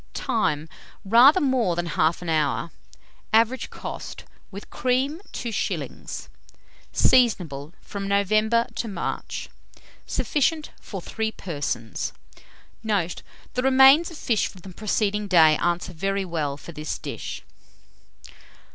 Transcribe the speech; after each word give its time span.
Time. 0.15 0.67
Rather 1.05 1.39
more 1.39 1.75
than 1.75 1.89
1/2 1.89 2.27
hour. 2.27 2.71
Average 3.33 3.69
cost, 3.69 4.23
with 4.49 4.71
cream, 4.71 5.21
2s. 5.31 6.27
Seasonable 6.91 7.75
from 7.83 8.07
November 8.07 8.65
to 8.77 8.87
March. 8.87 9.47
Sufficient 10.07 10.71
for 10.81 11.03
3 11.03 11.31
persons. 11.33 12.13
Note. 12.81 13.21
The 13.53 13.61
remains 13.61 14.09
of 14.09 14.17
fish 14.17 14.47
from 14.47 14.61
the 14.61 14.69
preceding 14.69 15.27
day 15.27 15.55
answer 15.57 15.93
very 15.93 16.25
well 16.25 16.57
for 16.57 16.71
this 16.71 16.97
dish. 16.97 17.43